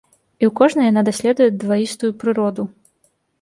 І 0.43 0.45
ў 0.45 0.51
кожнай 0.59 0.87
яна 0.91 1.03
даследуе 1.09 1.49
дваістую 1.65 2.11
прыроду. 2.25 2.67